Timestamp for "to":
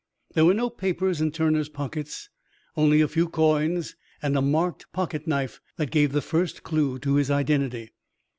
6.97-7.13